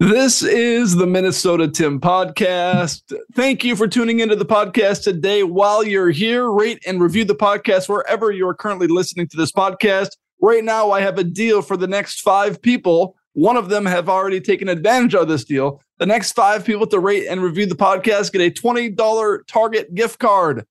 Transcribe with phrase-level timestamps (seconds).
[0.00, 3.12] This is the Minnesota Tim podcast.
[3.32, 5.42] Thank you for tuning into the podcast today.
[5.42, 10.10] While you're here, rate and review the podcast wherever you're currently listening to this podcast.
[10.40, 13.16] Right now, I have a deal for the next five people.
[13.32, 15.82] One of them have already taken advantage of this deal.
[15.98, 20.20] The next five people to rate and review the podcast get a $20 Target gift
[20.20, 20.64] card.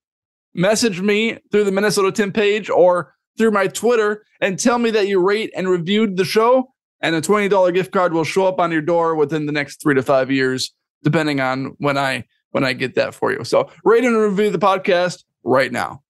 [0.54, 5.10] Message me through the Minnesota Tim page or through my Twitter and tell me that
[5.10, 8.72] you rate and reviewed the show and a $20 gift card will show up on
[8.72, 12.74] your door within the next three to five years, depending on when I when I
[12.74, 13.44] get that for you.
[13.44, 16.02] So rate and review the podcast right now.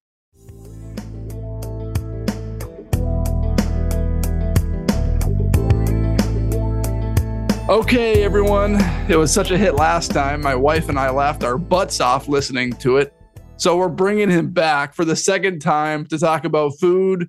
[7.70, 8.78] Okay, everyone.
[9.10, 10.40] It was such a hit last time.
[10.40, 13.14] My wife and I laughed our butts off listening to it.
[13.58, 17.28] So we're bringing him back for the second time to talk about food,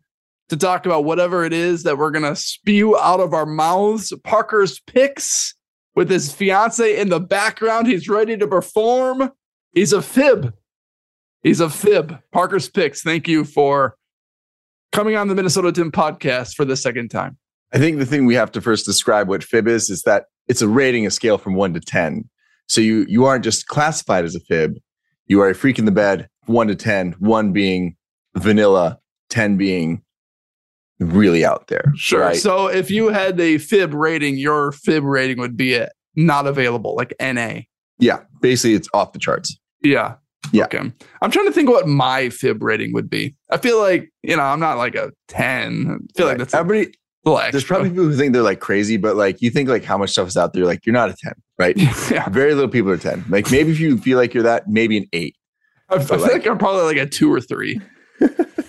[0.48, 4.12] to talk about whatever it is that we're going to spew out of our mouths.
[4.25, 5.54] Parker's picks
[5.94, 7.86] with his fiance in the background.
[7.86, 9.32] He's ready to perform.
[9.72, 10.54] He's a fib.
[11.42, 12.19] He's a fib.
[12.32, 13.03] Parker's picks.
[13.03, 13.97] Thank you for
[14.92, 17.37] coming on the Minnesota Tim podcast for the second time.
[17.72, 20.62] I think the thing we have to first describe what fib is is that it's
[20.62, 22.28] a rating a scale from one to 10.
[22.66, 24.78] So you, you aren't just classified as a fib.
[25.26, 27.97] You are a freak in the bed, one to 10, one being
[28.34, 28.98] vanilla,
[29.28, 30.03] 10 being
[31.00, 31.92] really out there.
[31.97, 32.20] Sure.
[32.20, 32.36] Right?
[32.36, 36.94] So if you had a fib rating, your fib rating would be it not available,
[36.97, 37.60] like NA.
[37.98, 38.20] Yeah.
[38.41, 39.58] Basically, it's off the charts.
[39.82, 40.16] Yeah.
[40.53, 40.64] Yeah.
[40.64, 40.92] Okay.
[41.22, 43.37] I'm trying to think what my fib rating would be.
[43.50, 46.08] I feel like, you know, I'm not like a 10.
[46.14, 46.92] I feel like that's everybody.
[47.25, 50.10] There's probably people who think they're like crazy, but like you think like how much
[50.10, 51.76] stuff is out there, like you're not a 10, right?
[52.10, 52.28] yeah.
[52.31, 53.26] Very little people are 10.
[53.28, 55.37] Like maybe if you feel like you're that, maybe an eight.
[55.91, 57.81] I, I feel like, like, I'm probably like a two or three.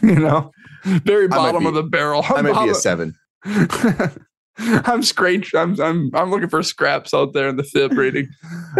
[0.01, 0.51] you know,
[1.03, 2.23] very bottom be, of the barrel.
[2.29, 3.15] I'm I might be a seven.
[4.57, 5.53] I'm scratch.
[5.55, 8.27] I'm I'm I'm looking for scraps out there in the fib rating.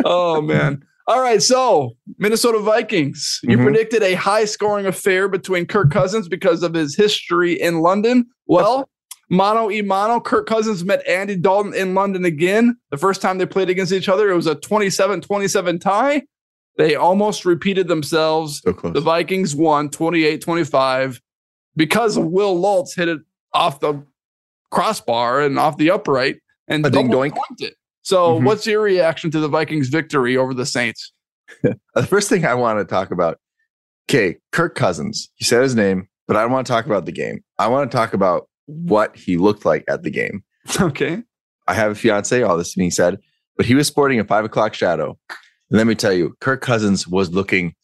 [0.05, 0.83] oh man.
[1.07, 3.39] All right, so Minnesota Vikings.
[3.41, 3.63] You mm-hmm.
[3.63, 8.27] predicted a high scoring affair between Kirk Cousins because of his history in London.
[8.45, 8.87] Well,
[9.29, 12.77] Mano e mano, Kirk Cousins met Andy Dalton in London again.
[12.89, 16.23] The first time they played against each other, it was a 27 27 tie.
[16.77, 18.61] They almost repeated themselves.
[18.61, 21.21] So the Vikings won 28 25
[21.75, 23.19] because Will Lutz hit it
[23.53, 24.03] off the
[24.71, 26.37] crossbar and off the upright
[26.67, 27.35] and a ding doink.
[27.59, 27.75] It.
[28.01, 28.45] So, mm-hmm.
[28.45, 31.11] what's your reaction to the Vikings' victory over the Saints?
[31.63, 33.39] the first thing I want to talk about,
[34.09, 35.29] okay, Kirk Cousins.
[35.37, 37.43] You said his name, but I don't want to talk about the game.
[37.57, 40.43] I want to talk about what he looked like at the game.
[40.79, 41.23] Okay.
[41.67, 43.19] I have a fiance, all this being said,
[43.55, 45.17] but he was sporting a five o'clock shadow.
[45.29, 47.75] And let me tell you, Kirk Cousins was looking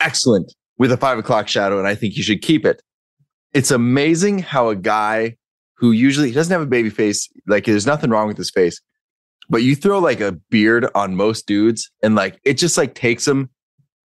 [0.00, 2.80] excellent with a five o'clock shadow, and I think you should keep it.
[3.54, 5.36] It's amazing how a guy
[5.76, 8.80] who usually he doesn't have a baby face, like there's nothing wrong with his face,
[9.48, 13.26] but you throw like a beard on most dudes, and like it just like takes
[13.26, 13.50] him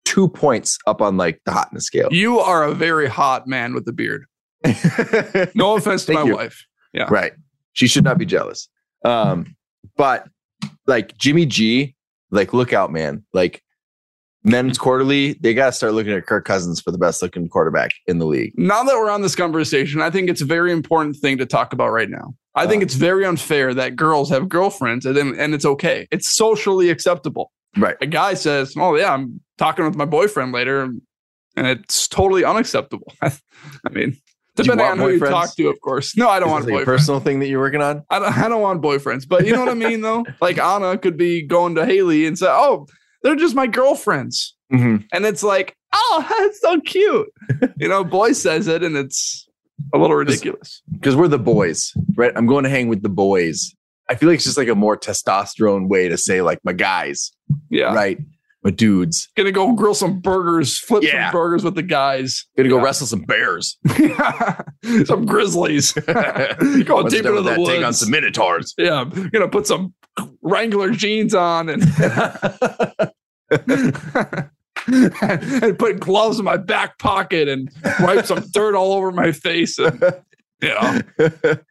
[0.05, 2.07] two points up on like the hotness scale.
[2.11, 4.25] You are a very hot man with a beard.
[5.53, 6.35] no offense to my you.
[6.35, 6.65] wife.
[6.93, 7.07] Yeah.
[7.09, 7.33] Right.
[7.73, 8.69] She should not be jealous.
[9.03, 9.55] Um,
[9.97, 10.27] but
[10.87, 11.95] like Jimmy G,
[12.31, 13.25] like look out, man.
[13.33, 13.61] Like
[14.47, 17.91] men's quarterly, they got to start looking at Kirk Cousins for the best looking quarterback
[18.07, 18.53] in the league.
[18.55, 21.73] Now that we're on this conversation, I think it's a very important thing to talk
[21.73, 22.33] about right now.
[22.55, 22.85] I think Uh.
[22.85, 26.07] it's very unfair that girls have girlfriends and then, and it's okay.
[26.11, 27.51] It's socially acceptable.
[27.77, 27.97] Right.
[28.01, 30.81] A guy says, "Oh yeah, I'm talking with my boyfriend later,"
[31.55, 33.13] and it's totally unacceptable.
[33.21, 33.31] I
[33.91, 34.17] mean,
[34.55, 36.17] depending on who you talk to, of course.
[36.17, 38.03] No, I don't Is want like a personal thing that you're working on?
[38.09, 40.25] I don't, I don't want boyfriends, but you know what I mean, though.
[40.41, 42.87] Like Anna could be going to Haley and say, "Oh,
[43.27, 45.03] they're just my girlfriends," Mm-hmm.
[45.13, 47.27] and it's like, "Oh, that's so cute."
[47.77, 49.47] you know, boy says it, and it's
[49.93, 50.81] a little ridiculous.
[50.91, 52.31] Because we're the boys, right?
[52.35, 53.73] I'm going to hang with the boys.
[54.09, 57.31] I feel like it's just like a more testosterone way to say like my guys,
[57.69, 58.17] Yeah, right?
[58.63, 59.29] My dudes.
[59.37, 61.27] gonna go grill some burgers, flip Yeah.
[61.29, 62.45] some burgers with the guys.
[62.57, 62.83] Gonna go Yeah.
[62.83, 63.77] wrestle some bears.
[65.05, 65.91] some grizzlies.
[65.93, 66.03] Go
[67.07, 68.73] deep into the that, take on some minotaurs.
[68.77, 69.93] Yeah, gonna put some
[70.41, 71.83] Wrangler jeans on and
[74.87, 79.77] and put gloves in my back pocket and wipe some dirt all over my face
[79.79, 80.01] and
[80.61, 80.99] you know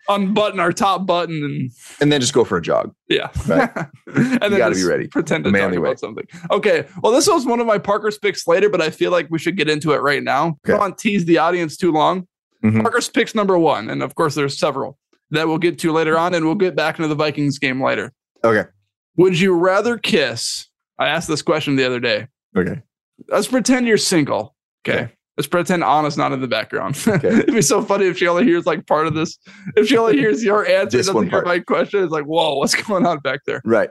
[0.09, 1.71] unbutton our top button and
[2.01, 2.93] and then just go for a jog.
[3.09, 3.71] yeah Right.
[4.07, 5.09] and then gotta be ready.
[5.09, 8.47] pretend to talk manly about something okay well this was one of my Parker's picks
[8.47, 10.77] later but I feel like we should get into it right now Okay.
[10.79, 12.27] don't tease the audience too long
[12.65, 12.83] Mhm.
[12.83, 14.99] Parker's picks number one and of course there's several
[15.31, 18.13] that we'll get to later on and we'll get back into the Vikings game later
[18.45, 18.69] Okay.
[19.17, 22.83] would you rather kiss I asked this question the other day Okay.
[23.29, 24.55] let's pretend you're single.
[24.87, 25.03] Okay.
[25.05, 25.13] Okay.
[25.37, 26.97] Let's pretend Anna's not in the background.
[27.07, 27.29] Okay.
[27.29, 29.37] It'd be so funny if she only hears like part of this.
[29.77, 31.45] If she only hears your answer, doesn't hear part.
[31.47, 33.61] my question, it's like, whoa, what's going on back there?
[33.65, 33.91] Right.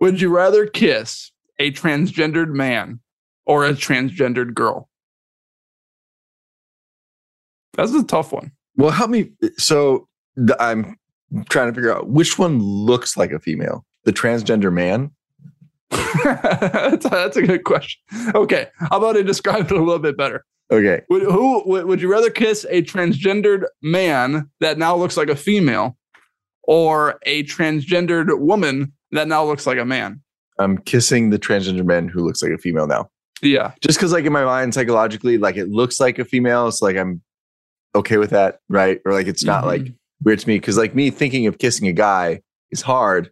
[0.00, 3.00] Would you rather kiss a transgendered man
[3.46, 4.88] or a transgendered girl?
[7.74, 8.52] That's a tough one.
[8.76, 9.30] Well, help me.
[9.56, 10.08] So
[10.58, 10.96] I'm
[11.48, 13.84] trying to figure out which one looks like a female.
[14.04, 15.12] The transgender man.
[15.90, 18.00] That's, a, that's a good question.
[18.34, 18.68] Okay.
[18.78, 20.44] How about I describe it a little bit better?
[20.72, 21.02] Okay.
[21.10, 25.36] Would, who would, would you rather kiss a transgendered man that now looks like a
[25.36, 25.96] female
[26.62, 30.22] or a transgendered woman that now looks like a man?
[30.58, 33.08] I'm kissing the transgender man who looks like a female now.
[33.42, 33.72] Yeah.
[33.80, 36.68] Just because, like, in my mind, psychologically, like it looks like a female.
[36.68, 37.22] It's like I'm
[37.94, 39.00] okay with that, right?
[39.06, 39.66] Or like it's not Mhm.
[39.66, 39.86] like
[40.22, 40.56] weird to me.
[40.56, 43.30] Because, like, me thinking of kissing a guy is hard.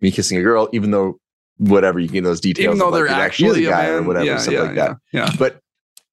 [0.00, 1.18] Me kissing a girl, even though
[1.58, 3.94] whatever you get those details, Even though of, like, they're actually a guy man.
[3.94, 4.96] or whatever, yeah, stuff yeah, like that.
[5.12, 5.24] Yeah.
[5.26, 5.30] yeah.
[5.38, 5.60] But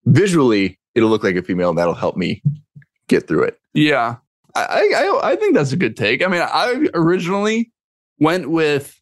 [0.06, 2.42] visually, it'll look like a female, and that'll help me
[3.07, 3.57] get through it.
[3.74, 4.18] Yeah.
[4.56, 4.62] I,
[4.95, 6.24] I, I think that's a good take.
[6.24, 7.71] I mean, I originally
[8.19, 9.00] went with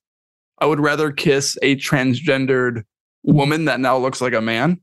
[0.59, 2.83] I would rather kiss a transgendered
[3.23, 4.79] woman that now looks like a man.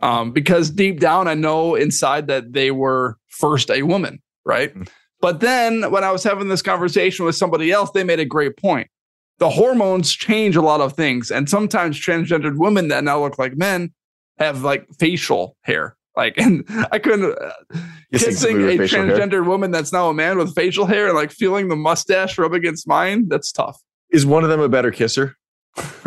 [0.00, 4.72] Um, because deep down, I know inside that they were first a woman, right?
[4.72, 4.88] Mhm.
[5.20, 8.56] But then when I was having this conversation with somebody else, they made a great
[8.56, 8.88] point.
[9.38, 11.30] The hormones change a lot of things.
[11.30, 13.92] And sometimes transgendered women that now look like men
[14.38, 15.96] have like facial hair.
[16.16, 17.52] Like, and I couldn't, uh,
[18.12, 19.16] Kissing a facial hair.
[19.16, 22.52] transgendered woman that's now a man with facial hair and like feeling the mustache rub
[22.52, 23.80] against mine, that's tough.
[24.10, 25.36] Is one of them a better kisser?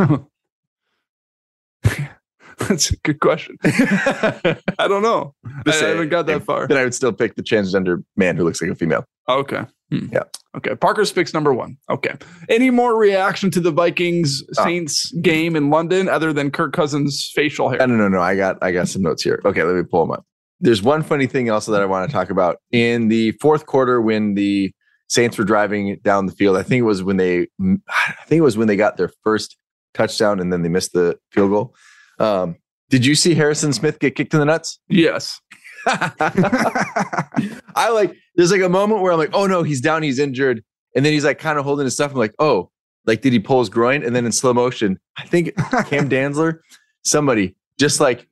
[2.58, 3.58] that's a good question.
[3.64, 5.34] I don't know.
[5.46, 6.68] I, I haven't got that far.
[6.68, 9.06] Then I would still pick the transgender man who looks like a female.
[9.30, 9.66] Okay.
[9.92, 10.08] Hmm.
[10.12, 10.24] Yeah.
[10.58, 10.76] Okay.
[10.76, 11.78] Parker's picks number one.
[11.90, 12.14] Okay.
[12.50, 14.64] Any more reaction to the Vikings Ah.
[14.66, 17.80] Saints game in London other than Kirk Cousins' facial hair?
[17.80, 18.20] No, no, no, no.
[18.22, 19.42] I got I got some notes here.
[19.46, 20.26] Okay, let me pull them up.
[20.60, 24.02] There's one funny thing also that I want to talk about in the fourth quarter
[24.02, 24.72] when the
[25.08, 26.56] Saints were driving down the field.
[26.58, 27.48] I think it was when they
[27.90, 29.58] I think it was when they got their first
[29.94, 31.76] touchdown and then they missed the field goal.
[32.20, 32.56] Um,
[32.90, 34.80] did you see Harrison Smith get kicked in the nuts?
[34.90, 35.40] Yes.
[37.76, 40.64] I like there's like a moment where I'm like, oh no, he's down, he's injured.
[40.96, 42.12] And then he's like kind of holding his stuff.
[42.12, 42.70] I'm like, oh,
[43.06, 44.04] like did he pull his groin?
[44.04, 45.56] And then in slow motion, I think
[45.88, 46.60] Cam Dantzler,
[47.04, 48.28] somebody just like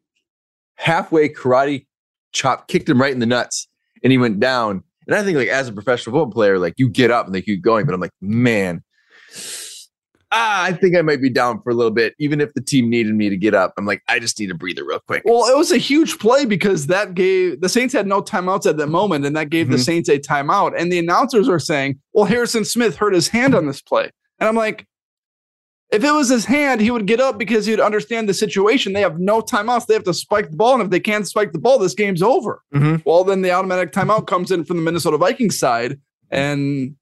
[0.75, 1.85] halfway karate
[2.31, 3.67] chop kicked him right in the nuts
[4.03, 4.83] and he went down.
[5.07, 7.41] And I think like as a professional football player, like you get up and they
[7.41, 7.85] keep going.
[7.85, 8.83] But I'm like, man,
[10.31, 12.13] ah, I think I might be down for a little bit.
[12.19, 14.55] Even if the team needed me to get up, I'm like, I just need to
[14.55, 15.23] breathe a breather real quick.
[15.25, 18.77] Well, it was a huge play because that gave the Saints had no timeouts at
[18.77, 19.85] that moment, and that gave the Mhm.
[19.85, 20.73] Saints a timeout.
[20.77, 24.09] And the announcers were saying, "Well, Harrison Smith hurt his hand on this play,"
[24.39, 24.85] and I'm like,
[25.91, 28.93] if it was his hand, he would get up because he'd understand the situation.
[28.93, 31.51] They have no timeouts; they have to spike the ball, and if they can't spike
[31.51, 32.61] the ball, this game's over.
[32.75, 33.01] Mhm.
[33.05, 36.93] Well, then the automatic timeout comes in from the Minnesota Vikings side, and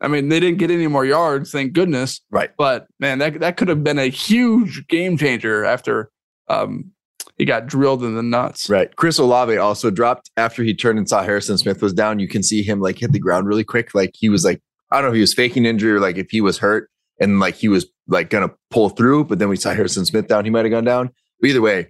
[0.00, 2.20] I mean, they didn't get any more yards, thank goodness.
[2.30, 2.50] Right.
[2.56, 6.10] But man, that that could have been a huge game changer after
[6.48, 6.92] um,
[7.36, 8.68] he got drilled in the nuts.
[8.70, 8.94] Right.
[8.96, 12.18] Chris Olave also dropped after he turned and saw Harrison Smith was down.
[12.20, 13.94] You can see him like hit the ground really quick.
[13.94, 16.30] Like he was like, I don't know if he was faking injury or like if
[16.30, 16.90] he was hurt.
[17.20, 20.44] and like he was like gonna pull through, but then we saw Harrison Smith down.
[20.44, 21.10] He might have gone down.
[21.40, 21.88] But either way,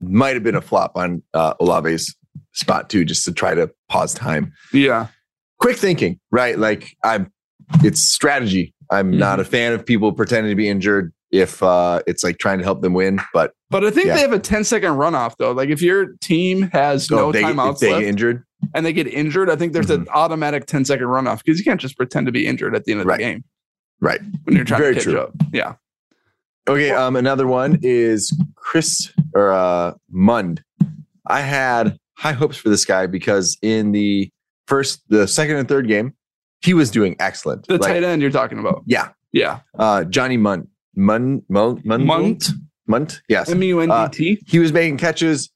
[0.00, 2.14] might have been a flop on uh, Olave's
[2.52, 4.52] spot too, just to try to pause time.
[4.72, 5.08] Yeah.
[5.60, 6.58] Quick thinking, right?
[6.58, 7.32] Like I'm,
[7.82, 8.74] it's strategy.
[8.90, 9.18] I'm Mhm.
[9.18, 12.64] not a fan of people pretending to be injured if uh, it's like trying to
[12.64, 13.18] help them win.
[13.32, 14.14] But But I think Yeah.
[14.16, 15.52] they have a 10 second runoff though.
[15.52, 18.44] Like if your team has no oh, they, timeouts they left get injured,
[18.74, 21.80] and they get injured, I think there's an automatic 10 second runoff because you can't
[21.80, 23.18] just pretend to be injured at the end of Right.
[23.18, 23.44] the game
[24.00, 24.20] right?
[24.44, 25.18] when you're trying Very to catch true.
[25.20, 25.32] up.
[25.52, 25.74] Yeah.
[26.68, 30.62] Okay, um, another one is Chris or uh, Mundt.
[31.26, 34.30] I had high hopes for this guy because in the
[34.66, 36.14] first, the second and third game,
[36.62, 37.66] he was doing excellent.
[37.66, 38.82] The Like, tight end you're talking about.
[38.86, 39.60] Yeah, Yeah.
[39.78, 42.50] uh, Johnny Munt, Mun, Mun, Mun, Munt.
[42.88, 43.20] Munt.
[43.28, 44.42] Yes, M U N D T.
[44.46, 45.50] he was making catches.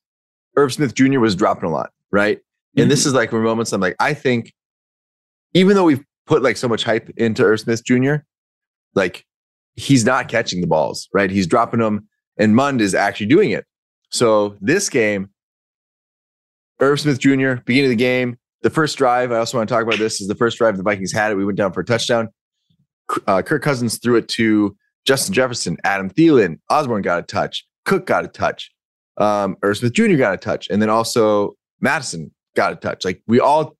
[0.57, 1.21] Irv Smith Jr.
[1.21, 2.41] was dropping a lot, right?
[2.77, 4.53] And this is like where moments I'm like, I think,
[5.55, 8.17] even though we've put like so much hype into Irv Smith Jr.,
[8.95, 9.25] like
[9.75, 11.31] he's not catching the balls, right?
[11.31, 13.65] He's dropping them, and Mundt is actually doing it.
[14.11, 15.29] So this game,
[16.81, 17.55] Irv Smith Jr.
[17.65, 19.33] beginning of the game, the first drive.
[19.33, 21.37] I also want to talk about this is the first drive the Vikings had it.
[21.37, 22.29] We went down for a touchdown.
[23.27, 28.07] Uh, Kirk Cousins threw it to Justin Jefferson, Adam Thielen, Osborn got a touch, Cook
[28.07, 28.71] got a touch,
[29.17, 30.17] um, Smith Jr.
[30.17, 33.05] got a touch, and then also Madison got a touch.
[33.05, 33.77] Like we all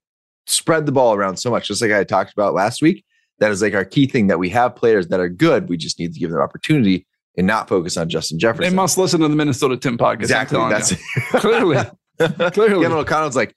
[0.47, 3.05] spread the ball around so much, just like I talked about last week.
[3.41, 5.69] That is like our key thing that we have players that are good.
[5.69, 7.07] We just need to give them opportunity
[7.37, 8.71] and not focus on Justin Jefferson.
[8.71, 10.23] They must listen to the Minnesota Tim podcast.
[10.23, 10.59] exactly.
[10.59, 10.93] That's
[11.41, 11.77] clearly.
[12.19, 12.83] Clearly.
[12.83, 13.55] Kevin O'Connell's like,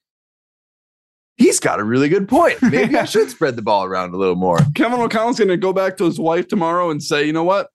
[1.38, 2.62] he's got a really good point.
[2.62, 4.60] Maybe I should spread the ball around a little more.
[4.76, 7.70] Kevin O'Connell's going to go back to his wife tomorrow and say, you know what?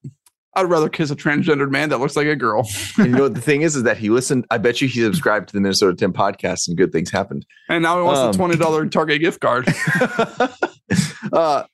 [0.54, 2.66] I'd rather kiss a transgendered man that looks like a girl.
[2.96, 4.46] And you know what the thing is, is that he listened.
[4.50, 7.44] I bet you he subscribed to the Minnesota Tim podcast, and good things happened.
[7.68, 9.68] And now he wants Um, a twenty dollar Target gift card.
[11.32, 11.64] uh,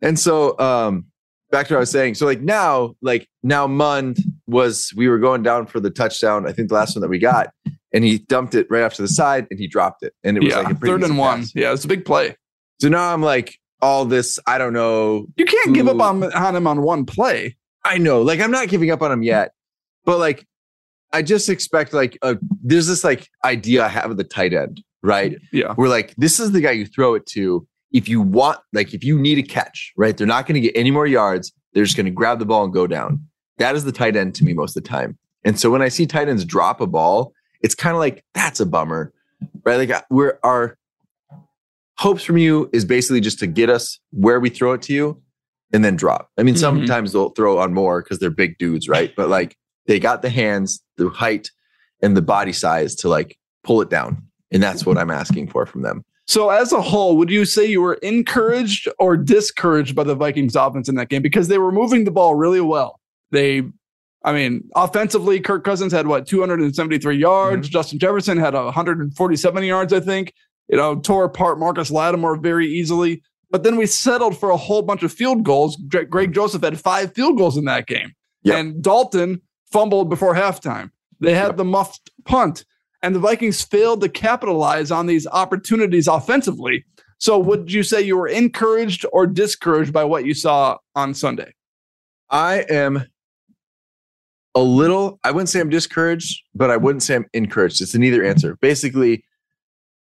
[0.00, 1.06] and so um,
[1.52, 2.14] back to what I was saying.
[2.16, 4.18] So like now, like now Mundt
[4.48, 6.48] was we were going down for the touchdown.
[6.48, 7.52] I think the last one that we got,
[7.92, 10.14] and he dumped it right off to the side and he dropped it.
[10.24, 11.40] And it was yeah, like a pretty third and one.
[11.40, 11.52] pass.
[11.54, 12.36] Yeah, it's a big play.
[12.80, 14.38] So now I'm like all this.
[14.46, 15.26] I don't know.
[15.36, 17.56] You can't give up on, on him on one play.
[17.84, 18.22] I know.
[18.22, 19.52] Like I'm not giving up on him yet,
[20.04, 20.46] but like
[21.12, 24.82] I just expect like a, there's this like idea I have of the tight end,
[25.02, 25.36] right?
[25.52, 25.74] Yeah.
[25.76, 29.04] We're like, this is the guy you throw it to if you want, like, if
[29.04, 30.16] you need a catch, right?
[30.16, 31.52] They're not going to get any more yards.
[31.74, 33.26] They're just going to grab the ball and go down.
[33.58, 35.18] That is the tight end to me most of the time.
[35.44, 38.60] And so when I see tight ends drop a ball, it's kind of like, that's
[38.60, 39.12] a bummer,
[39.64, 39.76] right?
[39.76, 40.76] Like, I- we're our
[41.98, 45.20] hopes from you is basically just to get us where we throw it to you
[45.72, 46.30] and then drop.
[46.38, 46.58] I mean, Mhm.
[46.58, 49.12] sometimes they'll throw on more because they're big dudes, right?
[49.16, 51.50] But like, they got the hands, the height,
[52.02, 54.22] and the body size to like pull it down.
[54.50, 56.04] And that's what I'm asking for from them.
[56.26, 60.56] So as a whole, would you say you were encouraged or discouraged by the Vikings
[60.56, 61.22] offense in that game?
[61.22, 63.00] Because they were moving the ball really well.
[63.30, 63.62] They
[64.24, 67.66] I mean, offensively, Kirk Cousins had what 273 yards.
[67.66, 67.72] Mm-hmm.
[67.72, 70.32] Justin Jefferson had 147 yards, I think.
[70.68, 73.22] You know, tore apart Marcus Lattimore very easily.
[73.50, 75.76] But then we settled for a whole bunch of field goals.
[75.88, 76.32] Greg mm-hmm.
[76.32, 78.12] Joseph had five field goals in that game.
[78.44, 78.58] Yep.
[78.58, 80.90] And Dalton fumbled before halftime.
[81.20, 81.56] They had Yep.
[81.56, 82.64] the muffed punt.
[83.02, 86.84] And the Vikings failed to capitalize on these opportunities offensively.
[87.18, 91.52] So would you say you were encouraged or discouraged by what you saw on Sunday?
[92.30, 93.06] I am
[94.54, 97.80] a little, I wouldn't say I'm discouraged, but I wouldn't say I'm encouraged.
[97.80, 98.56] It's an either answer.
[98.60, 99.24] Basically,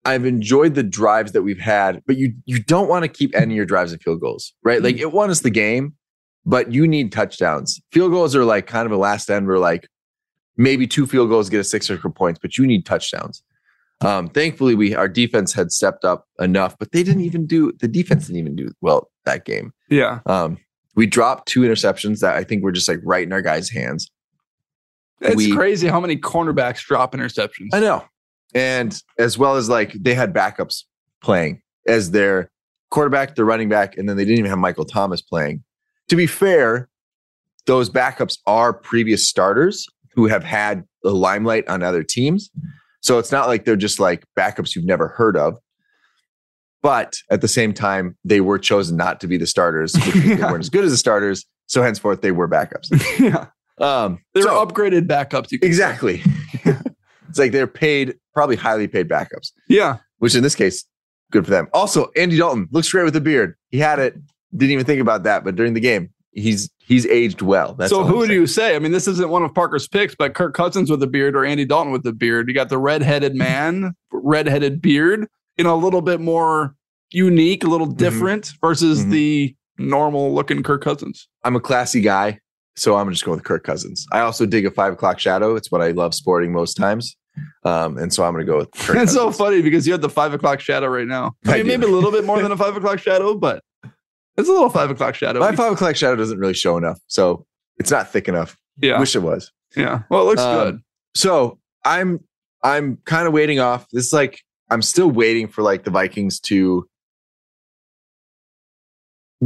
[0.05, 3.57] I've enjoyed the drives that we've had, but you you don't want to keep ending
[3.57, 4.83] your drives at field goals, right?
[4.83, 5.95] Like it won us the game,
[6.47, 7.81] but you need touchdowns.
[7.93, 9.89] Field goals are like kind of a last end where like
[10.57, 13.43] maybe two field goals get us six extra points, but you need touchdowns.
[14.01, 17.89] Um, thankfully, we our defense had stepped up enough, but they didn't even do the
[17.89, 19.73] defense didn't even do well that game.
[19.91, 20.21] Yeah.
[20.27, 20.59] Um,
[20.95, 24.11] we dropped two interceptions that I think were just like right in our guys' hands.
[25.21, 27.69] It's We- crazy how many cornerbacks drop interceptions.
[27.73, 28.05] I know.
[28.55, 30.85] And as well as like they had backups
[31.23, 32.51] playing as their
[32.91, 35.63] quarterback, their running back, and then they didn't even have Michael Thomas playing.
[36.09, 36.89] To be fair,
[37.67, 42.51] those backups are previous starters who have had the limelight on other teams.
[43.03, 45.59] So it's not like they're just like backups you've never heard of.
[46.83, 49.95] But at the same time, they were chosen not to be the starters.
[50.07, 51.45] Which means They weren't as good as the starters.
[51.67, 52.89] So henceforth, they were backups.
[53.21, 53.47] yeah.
[53.81, 55.51] Um, They're so- upgraded backups.
[55.53, 55.69] You could say.
[55.69, 56.23] Exactly.
[57.29, 59.99] it's like they're paid, probably highly paid backups, Yeah.
[60.19, 60.85] which in this case,
[61.31, 61.69] good for them.
[61.73, 63.55] Also, Andy Dalton looks great with a beard.
[63.71, 64.15] He had it,
[64.57, 67.75] didn't even think about that, but during the game, he's he's aged well.
[67.75, 68.75] That's so who would you say?
[68.75, 71.45] I mean, this isn't one of Parker's picks, but Kirk Cousins with a beard or
[71.45, 72.49] Andy Dalton with a beard.
[72.49, 75.27] You got the redheaded man, redheaded beard,
[75.59, 76.75] you know, a little bit more
[77.11, 79.11] unique, a little different versus Mhm.
[79.11, 81.29] the normal looking Kirk Cousins.
[81.45, 82.41] I'm a classy guy,
[82.79, 84.07] so I'm just going with Kirk Cousins.
[84.13, 85.57] I also dig a five o'clock shadow.
[85.57, 87.17] It's what I love sporting most times.
[87.65, 90.03] Um, and so I'm going to go with Kirk It's so funny because you have
[90.03, 91.33] the five o'clock shadow right now.
[91.47, 91.69] I I mean, do.
[91.79, 93.63] maybe a little bit more than a five o'clock shadow, but
[94.37, 95.41] it's a little five o'clock shadow.
[95.41, 97.45] My five o'clock shadow doesn't really show enough, so
[97.79, 98.57] it's not thick enough.
[98.81, 99.53] yeah, Wish it was.
[99.77, 100.03] yeah.
[100.11, 100.81] Well, it looks Um, good.
[101.15, 102.21] So I'm
[102.63, 103.87] I'm kind of waiting off.
[103.93, 106.89] This is like I'm still waiting for like the Vikings to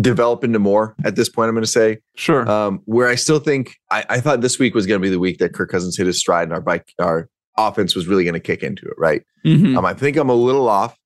[0.00, 1.48] develop into more at this point.
[1.48, 2.48] I'm going to say Sure.
[2.50, 5.18] um, where I still think I, I thought this week was going to be the
[5.18, 8.32] week that Kirk Cousins hit his stride and our bike our offense was really going
[8.34, 8.94] to kick into it.
[8.96, 9.22] Right.
[9.44, 9.76] Mhm.
[9.76, 10.96] Um, I think I'm a little off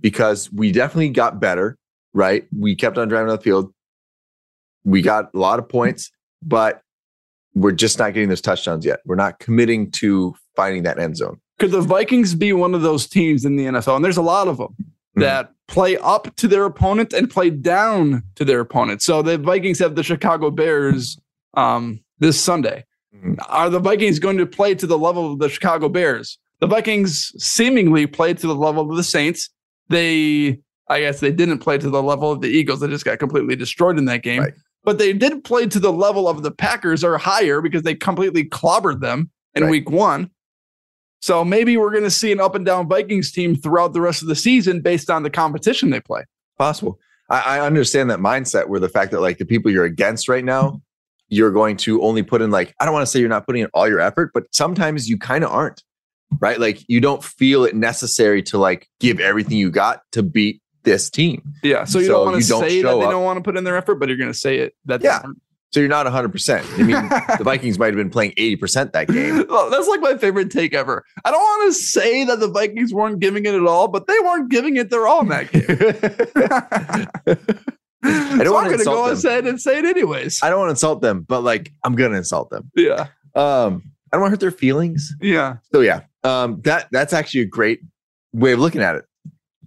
[0.00, 1.78] because we definitely got better.
[2.12, 2.46] Right.
[2.56, 3.72] We kept on driving on the field.
[4.84, 6.10] We got a lot of points,
[6.42, 6.82] but
[7.54, 9.00] we're just not getting those touchdowns yet.
[9.06, 11.40] We're not committing to finding that end zone.
[11.60, 13.96] Could the Vikings be one of those teams in the NFL?
[13.96, 14.74] And there's a lot of them
[15.16, 15.20] Mhm.
[15.20, 19.02] that play up to their opponent and play down to their opponent.
[19.02, 21.18] So the Vikings have the Chicago Bears
[21.54, 22.84] um, this Sunday.
[23.16, 23.36] Mhm.
[23.48, 26.38] Are the Vikings going to play to the level of the Chicago Bears?
[26.60, 29.48] The Vikings seemingly played to the level of the Saints.
[29.88, 32.80] They, I guess, they didn't play to the level of the Eagles.
[32.80, 34.42] They just got completely destroyed in that game.
[34.42, 34.54] Right.
[34.82, 38.44] But they did play to the level of the Packers or higher because they completely
[38.44, 39.70] clobbered them in Right.
[39.70, 40.30] week one.
[41.24, 44.20] So maybe we're going to see an up and down Vikings team throughout the rest
[44.20, 46.24] of the season based on the competition they play.
[46.58, 47.00] Possible.
[47.30, 50.44] I, I understand that mindset where the fact that like the people you're against right
[50.44, 50.82] now,
[51.28, 53.62] you're going to only put in like, I don't want to say you're not putting
[53.62, 55.82] in all your effort, but sometimes you kind of aren't.
[56.40, 56.60] Right.
[56.60, 61.08] Like you don't feel it necessary to like give everything you got to beat this
[61.08, 61.54] team.
[61.62, 61.84] Yeah.
[61.84, 63.10] So you So don't want to say that they up.
[63.10, 64.74] don't want to put in their effort, but you're going to say it.
[64.84, 65.22] That they Yeah.
[65.74, 66.78] So you're not 100%.
[66.78, 69.44] I mean, the Vikings might have been playing 80% that game.
[69.54, 71.04] Well, that's like my favorite take ever.
[71.24, 74.16] I don't want to say that the Vikings weren't giving it at all, but they
[74.20, 75.64] weren't giving it their all in that game.
[78.04, 79.30] I don't so wanna I'm to insult go them.
[79.30, 80.40] ahead and say it anyways.
[80.44, 82.70] I don't want to insult them, but like I'm going to insult them.
[82.76, 83.08] yeah.
[83.34, 85.12] Um, I don't want to hurt their feelings.
[85.20, 85.56] Yeah.
[85.72, 87.80] So yeah, um, that that's actually a great
[88.32, 89.04] way of looking at it.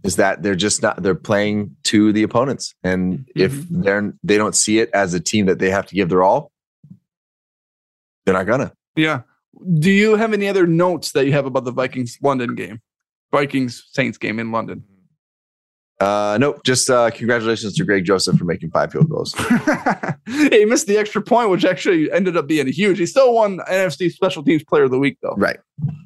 [0.08, 3.82] Is that they're just not they're playing to the opponents, and if Mm-hmm.
[3.82, 6.52] they're they don't see it as a team that they have to give their all,
[8.26, 8.72] they're not gonna.
[8.96, 9.22] Yeah.
[9.80, 12.80] Do you have any other notes that you have about the Vikings London game?
[13.32, 14.84] Vikings Saints game in London.
[16.00, 16.62] Uh, nope.
[16.63, 19.34] Just uh, congratulations to Greg Joseph for making five field goals.
[20.28, 23.00] he missed the extra point, which actually ended up being huge.
[23.00, 25.34] He still won NFC Special Teams Player of the Week, though.
[25.38, 25.58] right,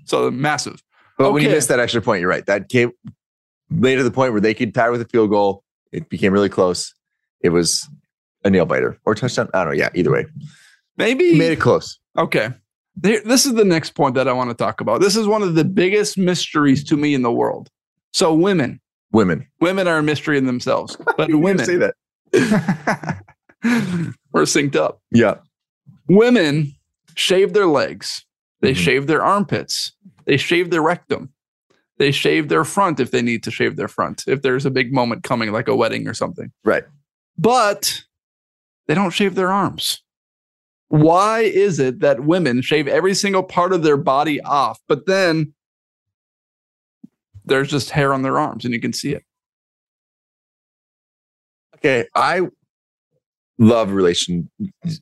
[0.06, 0.82] So massive.
[1.18, 1.56] but when he Okay.
[1.58, 2.46] missed that extra point, you're right.
[2.46, 2.94] That came
[3.72, 5.64] made to the point where they could tie with a field goal.
[5.92, 6.94] It became really close.
[7.42, 7.88] It was
[8.44, 9.50] a nail biter or touchdown.
[9.54, 9.80] I don't know.
[9.80, 10.26] Yeah, either way,
[10.98, 12.00] Maybe made it close.
[12.18, 12.50] Okay.
[12.96, 15.00] There, this is the next point that I want to talk about.
[15.02, 17.70] This is one of the biggest mysteries to me in the world.
[18.14, 18.80] So, women,
[19.14, 21.96] Women, women are a mystery in themselves, but You women, say that.
[24.32, 25.02] we're synced up.
[25.12, 25.36] Yeah.
[26.08, 26.74] Women
[27.16, 28.26] shave their legs,
[28.62, 28.78] they Mhm.
[28.78, 29.94] shave their armpits,
[30.26, 31.30] they shave their rectum,
[32.02, 34.92] they shave their front if they need to shave their front, if there's a big
[34.92, 36.52] moment coming, like a wedding or something.
[36.64, 36.84] Right.
[37.38, 38.02] But
[38.88, 40.02] they don't shave their arms.
[40.88, 45.54] Why is it that women shave every single part of their body off, but then
[47.46, 49.24] there's just hair on their arms and you can see it?
[51.76, 52.48] Okay, I
[53.60, 54.50] love relation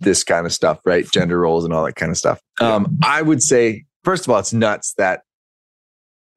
[0.01, 1.09] this kind of stuff, right?
[1.09, 2.41] Gender roles and all that kind of stuff.
[2.59, 5.21] Um, I would say, first of all, it's nuts that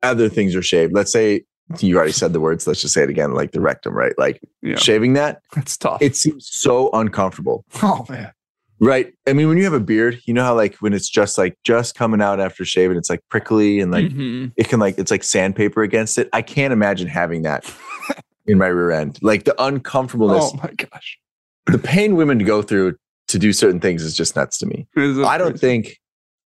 [0.03, 0.93] other things are shaved.
[0.93, 1.45] Let's say
[1.81, 2.67] you already said the words.
[2.67, 4.13] Let's just say it again, like the rectum, right?
[4.19, 6.03] Like Yeah, shaving that, it's tough.
[6.03, 8.33] it seems so uncomfortable, oh man,
[8.81, 9.13] right?
[9.27, 11.57] I mean, when you have a beard, you know how like when it's just like
[11.65, 14.53] just coming out after shaving, it's like prickly and like Mhm.
[14.57, 16.29] it can like it's like sandpaper against it.
[16.33, 17.65] I can't imagine having that
[18.47, 19.19] in my rear end.
[19.23, 21.19] Like the uncomfortableness oh my gosh,
[21.67, 22.97] the pain women go through
[23.29, 24.87] to do certain things is just nuts to me.
[24.97, 25.59] I don't crazy?
[25.59, 25.97] think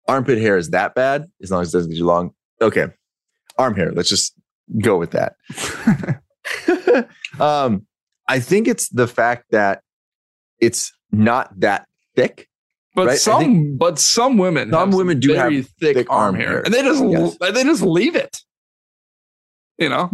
[0.06, 2.30] armpit hair is that bad as long as it doesn't get you long.
[2.62, 2.86] Okay.
[3.58, 3.92] Arm hair.
[3.92, 4.34] Let's just
[4.80, 5.34] go with that.
[7.40, 7.86] um,
[8.28, 9.82] I think it's the fact that
[10.60, 12.48] it's not that thick.
[12.94, 16.34] But Right, some, but some women, Some women do very have thick, thick arm arm
[16.36, 16.62] hair, hair.
[16.62, 17.36] and they just Yes.
[17.52, 18.38] they just leave it.
[19.78, 20.10] You know,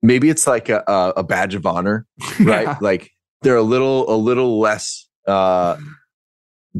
[0.00, 2.06] Maybe it's like a, a, a badge of honor,
[2.40, 2.62] right?
[2.68, 2.78] Yeah.
[2.80, 3.10] Like
[3.42, 5.76] they're a little a little less uh,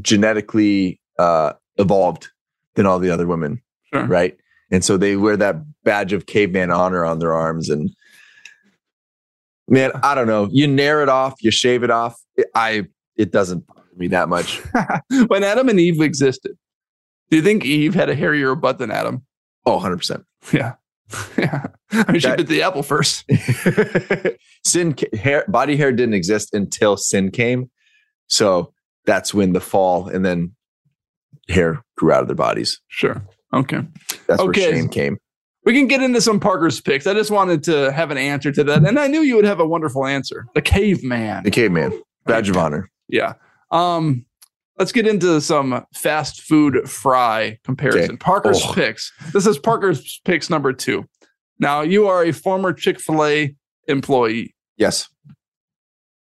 [0.01, 2.29] genetically uh, evolved
[2.75, 3.63] than all the other women.
[3.93, 4.07] Sure.
[4.07, 4.37] right?
[4.71, 7.69] And so they wear that badge of caveman honor on their arms.
[7.69, 7.91] And
[9.69, 10.49] man, I don't know.
[10.51, 12.17] You nair it off, you shave it off.
[12.37, 12.85] It, I
[13.17, 14.61] it doesn't bother me that much.
[15.29, 16.57] when Adam and Eve existed,
[17.31, 19.25] do you think Eve had a hairier butt than Adam?
[19.67, 20.25] Oh, 100 percent.
[20.53, 20.75] Yeah,
[21.39, 21.67] yeah.
[21.93, 23.25] I mean, she That- bit the apple first.
[24.67, 27.71] sin hair body hair didn't exist until sin came
[28.29, 28.73] so
[29.05, 30.55] that's when the fall and then
[31.51, 33.23] hair grew out of their bodies Sure.
[33.55, 33.81] Okay.
[34.27, 34.67] that's Okay.
[34.67, 35.19] where shame came
[35.65, 37.07] We can get into some Parker's picks.
[37.07, 38.85] I just wanted to have an answer to that.
[38.87, 40.47] And I knew you would have a wonderful answer.
[40.55, 41.43] The caveman.
[41.45, 43.35] the caveman badge of honor Yeah.
[43.71, 44.27] Um,
[44.79, 48.03] let's get into some fast food fry comparison.
[48.13, 48.17] Okay.
[48.17, 48.73] Parker's Oh.
[48.75, 49.11] picks.
[49.33, 51.05] This is Parker's picks number two.
[51.59, 53.55] Now you are a former Chick-fil-A
[53.89, 54.55] employee.
[54.77, 55.09] yes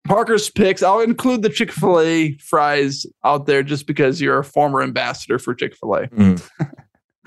[0.06, 0.82] Parker's picks.
[0.82, 6.08] I'll include the Chick-fil-A fries out there just because you're a former ambassador for Chick-fil-A.
[6.08, 6.48] Mhm.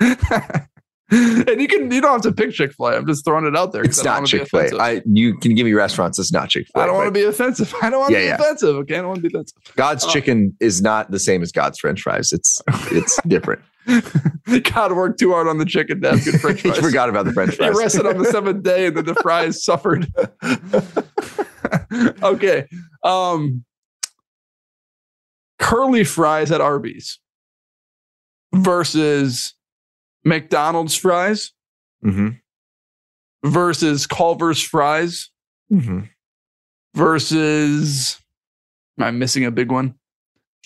[1.10, 2.96] and you can you don't have to pick Chick-fil-A.
[2.96, 3.82] I'm just throwing it out there.
[3.84, 6.96] it's not wanna be chick-fil-a you can give me restaurants it's not chick-fil-a I don't
[6.96, 7.72] want to be offensive.
[7.82, 8.34] I don't want to Yeah, be yeah.
[8.34, 8.76] offensive.
[8.76, 9.56] Okay, I don't want to be offensive.
[9.76, 10.10] god's Oh.
[10.10, 13.60] chicken is not the same as god's french fries it's it's different
[14.72, 16.78] God worked too hard on the chicken to have good French fries.
[16.78, 17.76] forgot about the french fries.
[17.76, 20.06] He rested on the seventh day, and then the fries suffered.
[22.22, 22.66] okay,
[23.02, 23.62] um,
[25.58, 27.18] curly fries at Arby's
[28.54, 29.54] versus
[30.24, 31.52] McDonald's fries
[32.02, 32.30] hmm
[33.44, 35.30] versus Culver's fries
[35.68, 36.00] hmm
[36.94, 38.18] versus.
[38.98, 39.94] Am I missing a big one?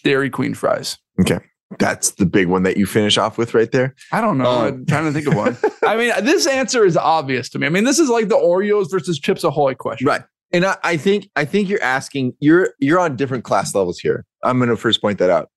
[0.05, 0.99] Dairy Queen fries.
[1.21, 1.39] Okay.
[1.79, 4.47] That's the big one that you finish off with right there I don't know.
[4.47, 4.67] Oh.
[4.67, 5.57] I'm trying to think of one.
[5.87, 7.67] I mean, this answer is obvious to me.
[7.67, 10.07] I mean, this is like the Oreos versus Chips Ahoy question.
[10.07, 10.23] Right.
[10.51, 14.25] And I, I think I think you're asking you're you're on different class levels here.
[14.43, 15.51] I'm gonna first point that out.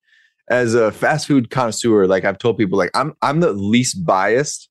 [0.50, 4.68] As a fast food connoisseur, like I've told people, like I'm I'm the least biased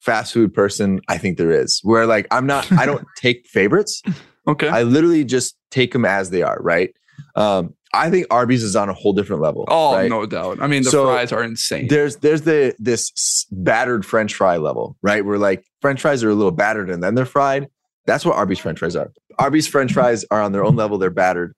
[0.00, 1.80] fast food person I think there is.
[1.82, 4.02] Where like I'm not I don't take favorites.
[4.46, 4.68] Okay.
[4.68, 6.94] I literally just take them as they are, right?
[7.34, 9.64] Um, I think Arby's is on a whole different level.
[9.68, 10.10] Oh, right?
[10.10, 10.60] no doubt.
[10.60, 11.86] I mean, the So, fries are insane.
[11.88, 15.24] There's there's the this battered French fry level, right?
[15.24, 17.68] Where like French fries are a little battered and then they're fried.
[18.06, 19.12] That's what Arby's French fries are.
[19.38, 21.54] Arby's French fries are on their own level; they're battered,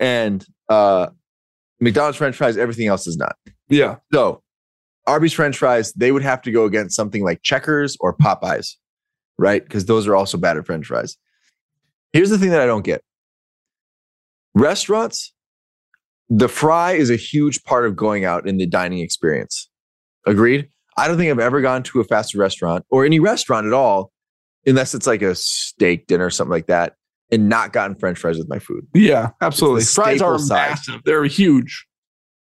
[0.00, 1.08] and uh,
[1.84, 3.36] McDonald's French fries, everything else is not.
[3.68, 3.96] Yeah.
[4.12, 4.42] So
[5.06, 8.72] Arby's French fries, they would have to go against something like Checkers or Popeyes,
[9.38, 9.62] right?
[9.62, 11.16] Because those are also battered French fries.
[12.12, 13.02] Here's the thing that I don't get:
[14.54, 15.32] restaurants,
[16.30, 19.68] the fry is a huge part of going out in the dining experience.
[20.26, 20.68] Agreed.
[20.96, 23.72] I don't think I've ever gone to a fast food restaurant or any restaurant at
[23.72, 24.10] all,
[24.64, 26.94] unless it's like a steak dinner or something like that,
[27.30, 28.86] and not gotten French fries with my food.
[28.94, 29.82] Yeah, absolutely.
[29.84, 31.00] Fries are massive.
[31.04, 31.86] They're huge.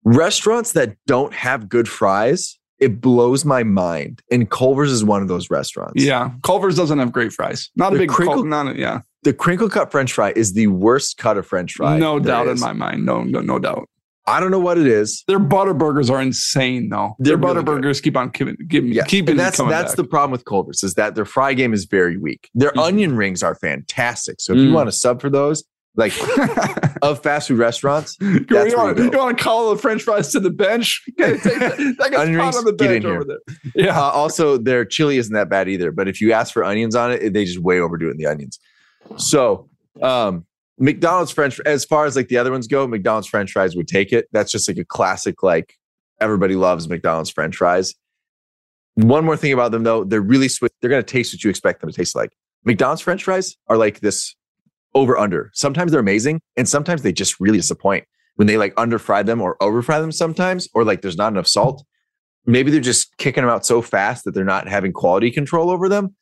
[0.04, 4.20] Restaurants that don't have good fries, it blows my mind.
[4.30, 6.02] And Culver's is one of those restaurants.
[6.02, 6.30] Yeah.
[6.42, 7.70] Culver's doesn't have great fries.
[7.76, 9.00] Not a The big crinkle- Cul- not a- yeah.
[9.22, 11.96] The crinkle cut French fry is the worst cut of French fry.
[11.98, 13.06] no doubt in my mind.
[13.06, 13.88] No, no, no doubt.
[14.26, 15.22] I don't know what it is.
[15.28, 17.14] Their butter burgers are insane though.
[17.18, 17.82] Their butter really good.
[17.82, 19.96] burgers keep on giving, giving, Yeah, keeping that's that's back.
[19.96, 22.48] the problem with Culver's is that their fry game is very weak.
[22.54, 22.82] Their Mhm.
[22.86, 24.36] onion rings are fantastic.
[24.40, 24.74] So if you Mm.
[24.74, 25.62] want to sub for those,
[25.96, 26.12] like
[27.02, 29.18] of fast food restaurants, you, want, you you go.
[29.18, 31.02] want to call the French fries to the bench?
[31.20, 33.14] Okay, take that, that gets Onion rings, on the bench here.
[33.14, 33.38] over there.
[33.74, 35.92] Yeah, uh, also their chili isn't that bad either.
[35.92, 38.26] But if you ask for onions on it, they just way overdo it in the
[38.26, 38.58] onions.
[39.18, 39.68] So
[40.02, 40.44] um,
[40.78, 44.12] McDonald's French, as far as like the other ones go, McDonald's French fries would take
[44.12, 44.26] it.
[44.32, 45.42] That's just like a classic.
[45.42, 45.74] Like
[46.20, 47.94] everybody loves McDonald's French fries.
[48.94, 50.72] One more thing about them though, they're really sweet.
[50.80, 52.30] They're gonna taste what you expect them to taste like.
[52.64, 54.34] McDonald's French fries are like this
[54.94, 55.50] over under.
[55.54, 58.04] Sometimes they're amazing, and sometimes they just really disappoint
[58.36, 60.12] when they like under fry them or over fry them.
[60.12, 61.84] Sometimes, or like there's not enough salt.
[62.46, 65.88] Maybe they're just kicking them out so fast that they're not having quality control over
[65.88, 66.14] them.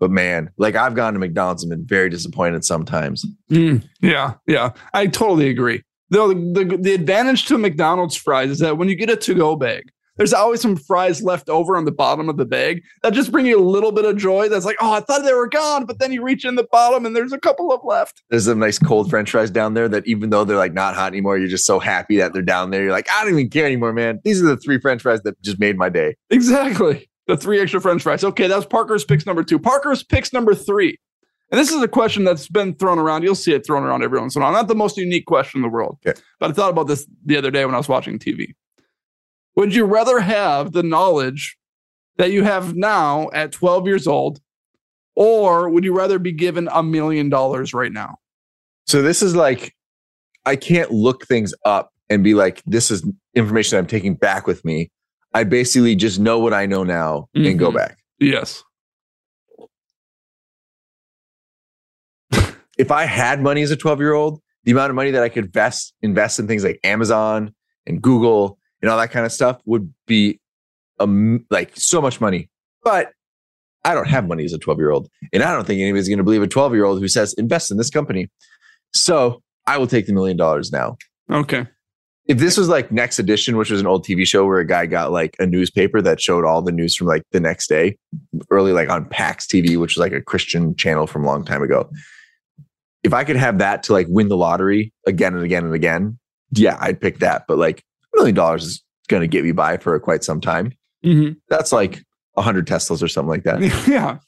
[0.00, 3.24] But man, like I've gone to McDonald's and been very disappointed sometimes.
[3.50, 4.70] Mm, yeah, yeah.
[4.92, 5.82] I totally agree.
[6.08, 9.54] Though the, the the advantage to McDonald's fries is that when you get a to-go
[9.54, 9.84] bag,
[10.16, 13.46] there's always some fries left over on the bottom of the bag that just bring
[13.46, 14.48] you a little bit of joy.
[14.48, 17.06] That's like, oh, I thought they were gone, but then you reach in the bottom
[17.06, 18.22] and there's a couple of left.
[18.28, 21.12] There's some nice cold French fries down there that even though they're like not hot
[21.12, 22.82] anymore, you're just so happy that they're down there.
[22.82, 24.20] You're like, I don't even care anymore, man.
[24.24, 26.16] These are the three French fries that just made my day.
[26.28, 27.09] Exactly.
[27.30, 28.24] The three extra French fries.
[28.24, 29.56] Okay, that was Parker's picks number two.
[29.56, 30.98] Parker's picks number three.
[31.52, 33.22] And this is a question that's been thrown around.
[33.22, 34.52] You'll see it thrown around every once in a while.
[34.52, 35.98] Not the most unique question in the world.
[36.04, 36.20] Okay.
[36.40, 38.54] But I thought about this the other day when I was watching TV.
[39.54, 41.56] Would you rather have the knowledge
[42.16, 44.40] that you have now at 12 years old,
[45.14, 48.16] or would you rather be given a million dollars right now?
[48.88, 49.72] So this is like,
[50.46, 54.64] I can't look things up and be like, this is information I'm taking back with
[54.64, 54.90] me.
[55.32, 57.76] I basically just know what I know now and go Mhm.
[57.76, 57.98] back.
[58.18, 58.62] Yes.
[62.78, 65.28] If I had money as a 12 year old, the amount of money that I
[65.28, 67.54] could invest invest in things like Amazon
[67.86, 70.40] and Google and all that kind of stuff would be
[70.98, 72.48] um, like so much money.
[72.82, 73.12] But
[73.84, 75.08] I don't have money as a 12 year old.
[75.32, 77.70] And I don't think anybody's going to believe a 12 year old who says, invest
[77.70, 78.28] in this company.
[78.94, 80.96] So I will take the million dollars now.
[81.30, 81.66] Okay.
[82.30, 84.86] If this was like Next Edition, which was an old TV show where a guy
[84.86, 87.98] got like a newspaper that showed all the news from like the next day,
[88.50, 91.60] early like on PAX TV, which was like a Christian channel from a long time
[91.60, 91.90] ago.
[93.02, 96.20] If I could have that to like win the lottery again and again and again,
[96.52, 97.46] yeah, I'd pick that.
[97.48, 97.82] But like
[98.14, 100.72] a million dollars is going to get me by for quite some time.
[101.04, 101.34] Mhm.
[101.48, 102.00] That's like
[102.36, 103.60] a hundred Teslas or something like that.
[103.88, 104.18] yeah.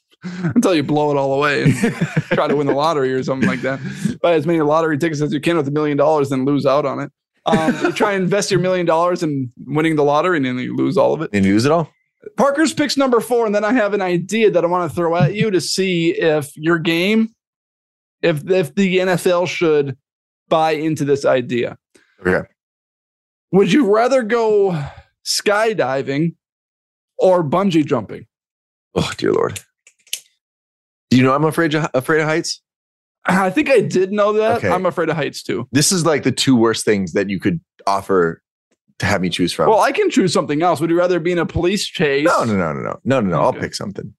[0.43, 1.73] Until you blow it all away and
[2.33, 3.79] try to win the lottery or something like that.
[4.21, 6.85] Buy as many lottery tickets as you can with a million dollars, then lose out
[6.85, 7.09] on it.
[7.45, 10.75] Um, you try and invest your million dollars in winning the lottery and then you
[10.75, 11.29] lose all of it.
[11.33, 11.89] and lose it all.
[12.37, 15.15] Parker's picks number four, and then I have an idea that I want to throw
[15.17, 17.35] at you to see if your game,
[18.21, 19.97] if if the NFL should
[20.47, 21.77] buy into this idea.
[22.25, 22.47] Okay.
[23.51, 24.71] Would you rather go
[25.25, 26.35] skydiving
[27.17, 28.25] or bungee jumping?
[28.95, 29.59] Oh dear lord.
[31.09, 32.61] Do you know I'm afraid of, afraid of heights?
[33.25, 34.57] I think I did know that.
[34.57, 34.69] Okay.
[34.69, 35.67] I'm afraid of heights too.
[35.71, 38.41] This is like the two worst things that you could offer
[38.99, 39.69] to have me choose from.
[39.69, 40.79] Well, I can choose something else.
[40.79, 42.25] Would you rather be in a police chase?
[42.25, 43.41] no, no, no, no, no, no, no, no.
[43.41, 44.13] I'll pick something.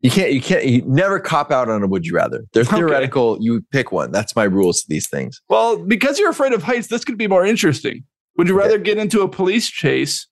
[0.00, 0.32] You can't.
[0.32, 0.64] You can't.
[0.66, 2.44] You never cop out on a would you rather.
[2.52, 2.76] They're Okay.
[2.76, 3.38] theoretical.
[3.40, 4.12] You pick one.
[4.12, 5.40] That's my rules to these things.
[5.48, 8.04] Well, because you're afraid of heights, this could be more interesting.
[8.36, 10.26] Would you rather get into a police chase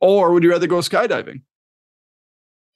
[0.00, 1.42] or would you rather go skydiving?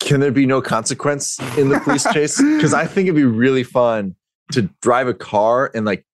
[0.01, 2.41] Can there be no consequence in the police chase?
[2.41, 4.15] Because I think it'd be really fun
[4.53, 6.05] to drive a car and like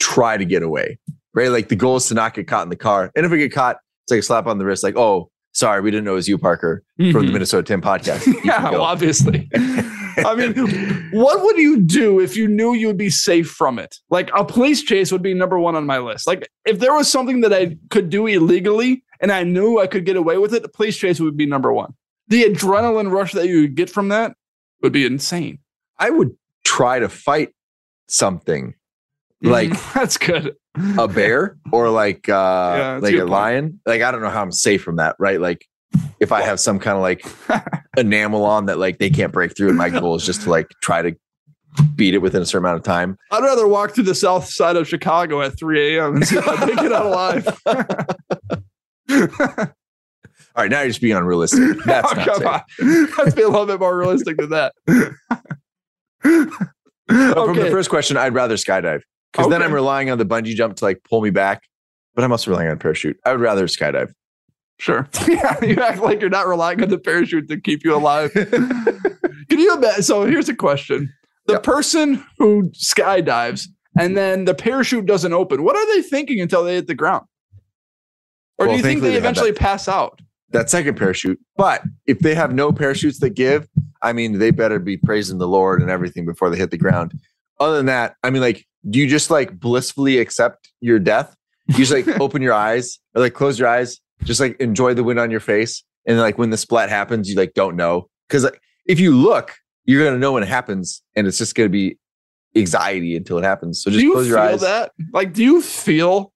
[0.00, 0.98] try to get away.
[1.34, 1.48] Right?
[1.50, 3.12] Like the goal is to not get caught in the car.
[3.14, 4.82] And if we get caught, it's like a slap on the wrist.
[4.82, 7.32] Like, oh, sorry, we didn't know it was you, Parker, from the Mhm.
[7.32, 8.26] Minnesota Tim podcast.
[8.44, 9.48] Yeah, well, obviously.
[9.54, 13.96] I mean, what would you do if you knew you would be safe from it?
[14.10, 16.26] Like a police chase would be number one on my list.
[16.26, 20.04] Like if there was something that I could do illegally and I knew I could
[20.04, 21.94] get away with it, a police chase would be number one.
[22.26, 24.34] The adrenaline rush that you would get from that
[24.82, 25.60] would be insane.
[26.00, 27.50] I would try to fight
[28.08, 28.74] something
[29.42, 29.92] like Mhm.
[29.94, 30.56] that's good.
[30.98, 33.30] a bear or like uh Yeah, that's a like good a point.
[33.30, 33.80] lion.
[33.86, 35.40] Like I don't know how I'm safe from that, right?
[35.40, 35.66] Like
[36.20, 37.24] if I have some kind of like
[37.96, 40.68] enamel on that like they can't break through, and my goal is just to like
[40.82, 41.14] try to
[41.94, 43.16] beat it within a certain amount of time.
[43.30, 46.16] I'd rather walk through the south side of Chicago at 3 a.m.
[46.16, 47.46] and see if I make it out alive.
[50.56, 51.78] All right, now you're just being unrealistic.
[51.84, 52.46] That's Oh, not safe.
[52.80, 53.08] on.
[53.18, 54.72] Let's be a little bit more realistic than that.
[57.08, 59.00] But From the first question, I'd rather skydive
[59.32, 61.62] because then I'm relying on the bungee jump to like pull me back.
[62.14, 63.18] But I'm also relying on parachute.
[63.24, 64.12] I would rather skydive.
[64.78, 65.08] Sure.
[65.28, 68.32] Yeah, you act like you're not relying on the parachute to keep you alive.
[68.34, 70.02] Can you imagine?
[70.02, 71.12] So here's a question:
[71.46, 71.58] The Yeah.
[71.60, 73.66] person who skydives
[73.98, 75.64] and then the parachute doesn't open.
[75.64, 77.24] What are they thinking until they hit the ground?
[78.58, 80.20] Or Well, do you think they they eventually pass out?
[80.50, 81.38] That second parachute.
[81.56, 83.68] But if they have no parachutes that give,
[84.02, 87.12] I mean, they better be praising the Lord and everything before they hit the ground.
[87.60, 91.34] Other than that, I mean, like, do you just like blissfully accept your death?
[91.66, 95.04] You just like open your eyes or like close your eyes, just like enjoy the
[95.04, 95.82] wind on your face.
[96.06, 98.08] And then, like, when the splat happens, you like don't know.
[98.30, 101.54] Cause like, if you look, you're going to know when it happens and it's just
[101.54, 101.98] going to be
[102.56, 103.82] anxiety until it happens.
[103.82, 104.60] So Do just you close feel your eyes.
[104.62, 104.92] that?
[105.12, 106.32] Like, do you feel?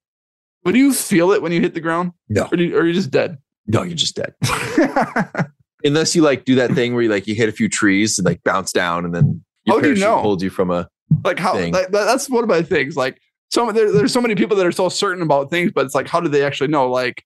[0.65, 2.13] But do you feel it when you hit the ground?
[2.29, 2.45] No.
[2.51, 3.39] Or, do you, or are you just dead?
[3.67, 4.35] No, you're just dead.
[5.85, 8.27] Unless you like do that thing where you like you hit a few trees and
[8.27, 10.19] like bounce down and then your How do you know?
[10.19, 10.89] holds you from a
[11.25, 13.21] like how like, that's one of my things like
[13.51, 16.09] so there, there's so many people that are so certain about things but it's like
[16.09, 16.89] how do they actually know?
[16.89, 17.25] Like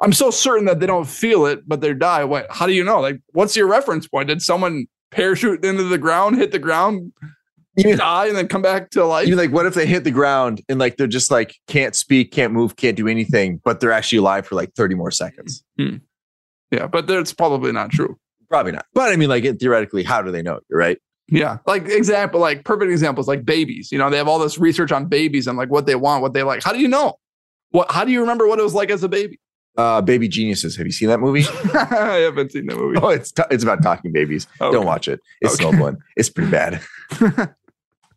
[0.00, 2.24] i'm so certain that they don't feel it but they die.
[2.24, 3.00] What how do you know?
[3.00, 4.28] Like what's your reference point?
[4.28, 7.12] Did someone parachute into the ground hit the ground
[7.76, 10.10] even, die and then come back to life even like what if they hit the
[10.10, 13.92] ground and like they're just like can't speak, can't move, can't do anything, but they're
[13.92, 15.62] actually alive for like 30 more seconds.
[15.78, 18.16] yeah but that's probably not true
[18.48, 18.84] Probably not.
[18.94, 20.58] But I mean, like theoretically, how do they know?
[20.68, 20.98] You're right.
[21.28, 24.90] yeah like example like perfect examples like babies you know they have all this research
[24.90, 27.14] on babies and like what they want what they like how do you know
[27.70, 29.38] what how do you remember what it was like as a baby
[29.76, 30.76] Uh, Baby Geniuses.
[30.76, 31.44] Have you seen that movie?
[31.74, 34.48] i haven't seen that movie oh, it's t- it's about talking babies.
[34.60, 34.72] Okay.
[34.74, 35.20] Don't watch it.
[35.40, 35.78] It's Okay.
[35.80, 35.98] one.
[36.16, 36.80] It's pretty bad.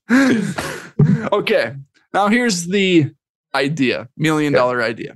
[1.32, 1.74] okay.
[2.14, 3.12] Now here's the
[3.56, 4.60] idea, million Yeah.
[4.60, 5.16] dollar idea.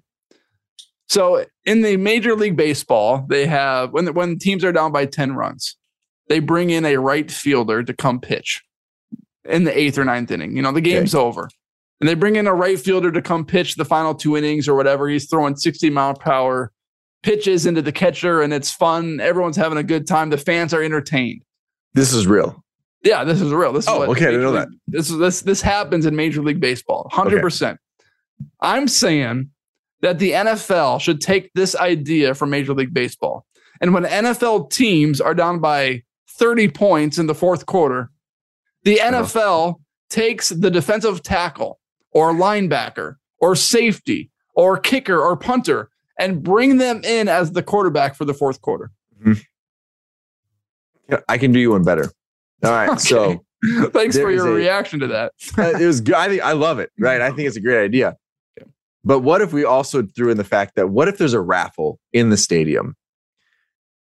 [1.09, 5.35] So in the Major League Baseball, they have when when teams are down by 10
[5.35, 5.77] runs,
[6.27, 8.61] they bring in a right fielder to come pitch
[9.45, 10.55] in the eighth or ninth inning.
[10.55, 11.49] You know, the game's over.
[11.99, 14.75] And they bring in a right fielder to come pitch the final two innings or
[14.75, 15.07] whatever.
[15.09, 16.71] He's throwing 60 mile per hour
[17.23, 19.19] pitches into the catcher, and it's fun.
[19.19, 20.29] Everyone's having a good time.
[20.29, 21.41] The fans are entertained.
[21.93, 22.63] This is real.
[23.07, 23.71] Yeah, this is real.
[23.71, 26.13] This is Oh, what okay, I didn't know League- This is this this happens in
[26.13, 27.07] Major League Baseball.
[27.09, 27.79] Hundred percent.
[28.59, 29.49] I'm saying
[30.01, 33.45] that the NFL should take this idea from Major League Baseball,
[33.79, 38.11] and when NFL teams are down by 30 points in the fourth quarter,
[38.83, 39.23] the uh-huh.
[39.23, 39.75] NFL
[40.09, 41.79] takes the defensive tackle
[42.11, 45.89] or linebacker or safety or kicker or punter
[46.19, 48.91] and bring them in as the quarterback for the fourth quarter.
[49.21, 49.33] Mm-hmm.
[51.09, 52.11] Yeah, I can do you one better.
[52.63, 52.99] All right.
[52.99, 53.43] So
[53.89, 55.31] Thanks for your a- reaction to that.
[55.57, 56.15] uh, it was good.
[56.15, 56.91] I think I love it.
[56.99, 57.21] Right.
[57.21, 58.15] I think it's a great idea.
[59.03, 61.99] But what if we also threw in the fact that what if there's a raffle
[62.13, 62.95] in the stadium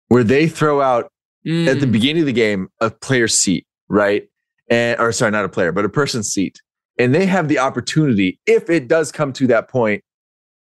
[0.08, 1.04] where they throw out
[1.46, 1.92] at the Mm.
[1.92, 4.24] beginning of the game a player's seat, right?
[4.70, 6.60] And or sorry, not a player, but a person's seat.
[6.98, 10.02] And they have the opportunity, if it does come to that point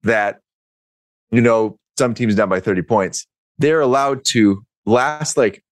[0.02, 0.40] that,
[1.30, 3.26] you know, some teams down by 30 points,
[3.58, 5.62] they're allowed to last like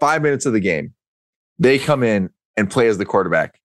[0.00, 0.94] five minutes of the game.
[1.62, 3.60] They come in and play as the quarterback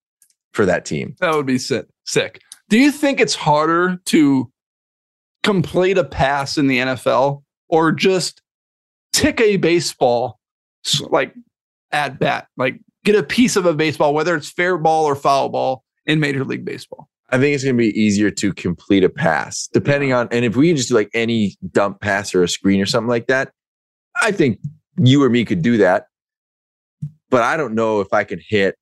[0.53, 1.15] for that team.
[1.19, 1.87] That would be sick.
[2.05, 2.41] Sick.
[2.69, 4.51] Do you think it's harder to
[5.41, 8.41] complete a pass in the NFL or just
[9.13, 10.39] tick a baseball
[11.09, 11.33] like
[11.91, 15.49] at bat, like get a piece of a baseball, whether it's fair ball or foul
[15.49, 17.09] ball in Major League Baseball?
[17.29, 20.55] I think it's going to be easier to complete a pass, depending on, and if
[20.55, 23.51] we just do like any dump pass or a screen or something like that,
[24.21, 24.59] I think
[24.97, 26.07] you or me could do that.
[27.29, 28.75] But I don't know if I can hit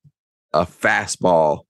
[0.52, 1.62] a fastball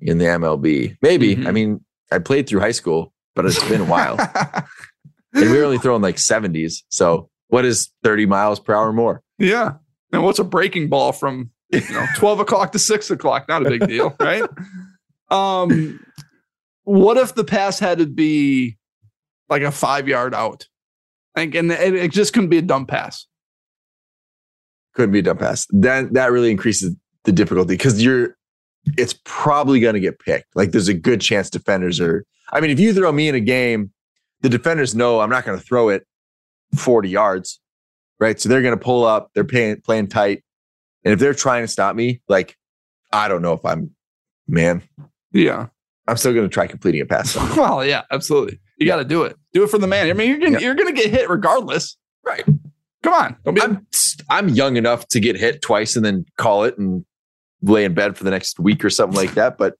[0.00, 0.96] in the MLB.
[1.02, 1.36] Maybe.
[1.36, 1.46] Mhm.
[1.46, 4.16] I mean, I played through high school, but it's been a while.
[5.34, 6.82] and we were only throwing like 70s.
[6.88, 9.22] So what is 30 miles per hour more?
[9.38, 9.74] yeah.
[10.12, 13.48] And what's a breaking ball from you know 12 o'clock to 6 o'clock?
[13.48, 14.48] Not a big deal, right?
[15.30, 16.00] Um
[16.84, 18.78] what if the pass had to be
[19.48, 20.68] like a five yard out?
[21.34, 23.26] Like, and it, it just couldn't be a dumb pass.
[24.96, 25.66] Couldn't be a dump pass.
[25.70, 28.36] Then that really increases the difficulty because you're
[28.96, 30.54] it's probably going to get picked.
[30.56, 32.24] Like there's a good chance defenders are.
[32.52, 33.92] I mean, if you throw me in a game,
[34.42, 36.06] the defenders know I'm not going to throw it
[36.76, 37.60] 40 yards,
[38.20, 38.40] right?
[38.40, 39.30] So they're going to pull up.
[39.34, 40.42] They're playing playing tight,
[41.04, 42.56] and if they're trying to stop me, like
[43.12, 43.90] I don't know if I'm
[44.48, 44.82] man.
[45.32, 45.66] Yeah.
[46.08, 47.34] I'm still going to try completing a pass.
[47.56, 48.60] Well, yeah, absolutely.
[48.78, 49.36] You got to do it.
[49.52, 50.08] Do it for the man.
[50.08, 50.58] I mean, you're gonna Yeah.
[50.60, 51.96] you're gonna get hit regardless.
[52.24, 52.44] Right.
[53.06, 53.36] Come on.
[53.44, 53.60] Don't be.
[53.60, 53.86] I'm
[54.30, 57.04] I'm young enough to get hit twice and then call it and
[57.62, 59.58] lay in bed for the next week or something like that.
[59.58, 59.74] But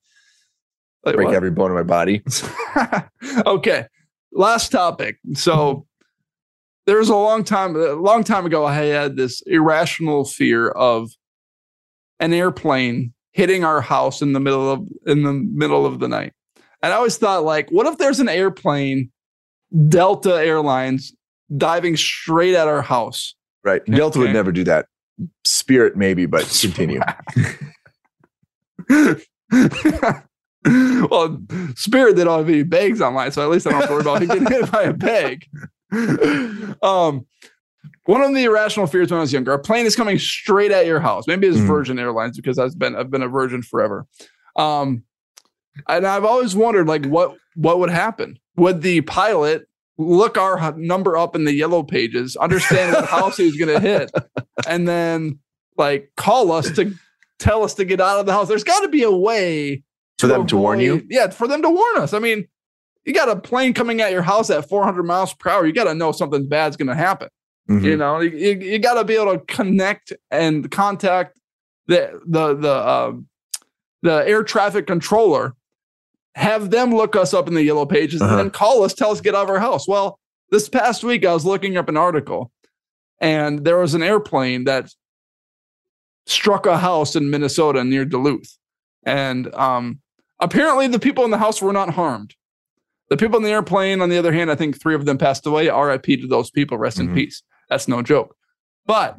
[1.05, 1.35] like, break what?
[1.35, 2.23] every bone in my body.
[3.47, 3.87] okay.
[4.31, 5.17] Last topic.
[5.35, 5.89] So
[6.87, 11.11] there was a long time a long time ago I had this irrational fear of
[12.21, 16.33] an airplane hitting our house in the middle of in the middle of the night.
[16.81, 19.11] And I always thought like what if there's an airplane
[19.89, 21.13] Delta Airlines
[21.55, 23.35] diving straight at our house?
[23.65, 23.85] Right.
[23.85, 24.87] Delta would never do that.
[25.45, 27.01] Spirit maybe, but continue.
[31.11, 31.41] well,
[31.75, 34.03] Spirit they don't have any bags online, so at least I don't have to worry
[34.03, 35.47] about getting hit by a bag.
[36.83, 37.27] um,
[38.07, 40.87] one of the irrational fears when I was younger, a plane is coming straight at
[40.87, 41.27] your house.
[41.27, 41.67] Maybe it's Mhm.
[41.67, 44.07] Virgin Airlines because I've been I've been a Virgin forever.
[44.57, 45.05] Um,
[45.89, 48.39] and I've always wondered like what what would happen?
[48.57, 49.66] Would the pilot
[49.99, 53.81] look our number up in the yellow pages, understand what house he was going to
[53.81, 54.11] hit,
[54.69, 55.39] and then
[55.77, 56.95] like call us to
[57.39, 58.49] tell us to get out of the house?
[58.49, 59.83] There's got to be a way
[60.19, 61.07] For them to warn you.
[61.09, 62.13] Yeah, for them to warn us.
[62.13, 62.47] I mean,
[63.05, 65.67] you got a plane coming at your house at 400 miles per hour.
[65.67, 67.29] You got to know something bad's going to happen.
[67.69, 67.83] Mhm.
[67.85, 71.39] You know, you, you, you got to be able to connect and contact
[71.87, 73.27] the the the um,
[74.03, 75.55] the air traffic controller.
[76.37, 78.31] Have them look us up in the yellow pages Uh-huh.
[78.31, 79.89] and then call us, tell us to get out of our house.
[79.89, 80.19] Well,
[80.51, 82.53] this past week I was looking up an article,
[83.21, 84.91] and there was an airplane that
[86.27, 88.57] struck a house in Minnesota near Duluth,
[89.05, 90.01] and um,
[90.41, 92.35] apparently the people in the house were not harmed.
[93.09, 95.47] The people in the airplane, on the other hand, I think three of them passed
[95.47, 95.69] away.
[95.69, 96.17] R.I.P.
[96.19, 96.77] to those people.
[96.77, 97.15] Rest in Mhm.
[97.15, 97.43] peace.
[97.71, 98.35] That's no joke.
[98.85, 99.19] But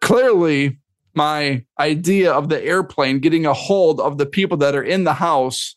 [0.00, 0.78] clearly,
[1.14, 5.12] my idea of the airplane getting a hold of the people that are in the
[5.14, 5.76] house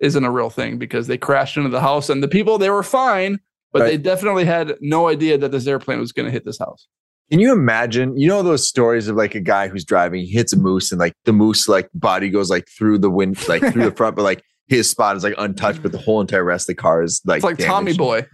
[0.00, 2.82] isn't a real thing because they crashed into the house and the people they were
[2.82, 3.38] fine,
[3.72, 6.88] but they definitely had no idea that this airplane was going to hit this house.
[7.30, 8.16] Can you imagine?
[8.16, 10.98] You know those stories of like a guy who's driving, he hits a moose, and
[10.98, 14.22] like the moose like body goes like through the wind, like through the front, but
[14.22, 17.20] like his spot is like untouched, but the whole entire rest of the car is
[17.24, 17.92] like It's like Tommy.
[17.92, 18.26] Boy.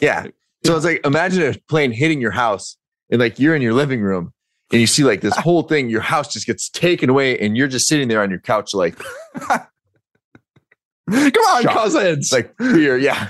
[0.00, 0.26] Yeah.
[0.64, 2.76] So it's like imagine a plane hitting your house,
[3.10, 4.34] and like you're in your living room,
[4.70, 7.68] and you see like this whole thing, your house just gets taken away, and you're
[7.68, 9.00] just sitting there on your couch, like
[11.10, 12.32] Come on, cousins.
[12.32, 13.28] like beer, Yeah.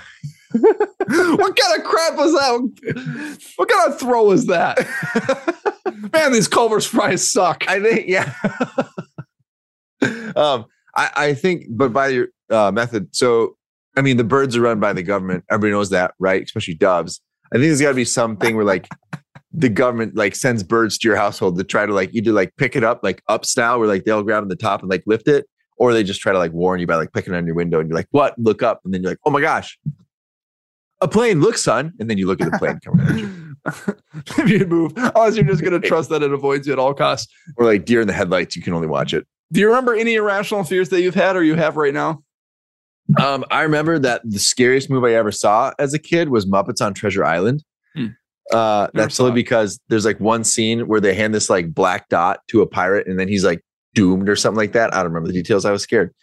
[0.52, 3.38] what kind of crap was that?
[3.56, 4.78] What kind of throw was that?
[6.12, 7.64] Man, these Culver's fries suck.
[7.68, 8.34] I think yeah.
[10.36, 13.56] um, I, I think, but by your uh, method, so
[13.96, 15.44] I mean the birds are run by the government.
[15.50, 16.42] Everybody knows that, right?
[16.42, 17.22] Especially doves.
[17.52, 18.88] I think there's got to be something where like
[19.52, 22.74] the government like sends birds to your household to try to like either like pick
[22.74, 25.28] it up like up style where like they'll grab on the top and like lift
[25.28, 25.46] it,
[25.76, 27.88] or they just try to like warn you by like picking on your window and
[27.88, 28.38] you're like, what?
[28.38, 29.78] Look up, and then you're like, oh my gosh,
[31.00, 31.40] a plane.
[31.40, 33.56] Look, son, and then you look at the plane coming at you.
[34.44, 36.94] if you move, unless you're just going to trust that it avoids you at all
[36.94, 37.32] costs.
[37.56, 39.26] Or like deer in the headlights, you can only watch it.
[39.52, 42.22] Do you remember any irrational fears that you've had or you have right now?
[43.20, 46.84] Um, I remember that the scariest movie I ever saw as a kid was Muppets
[46.84, 47.62] on Treasure Island.
[47.94, 48.06] Hmm.
[48.50, 52.40] Uh, that's only because there's like one scene where they hand this like black dot
[52.48, 53.62] to a pirate and then he's like
[53.94, 54.92] doomed or something like that.
[54.94, 55.64] I don't remember the details.
[55.64, 56.14] I was scared,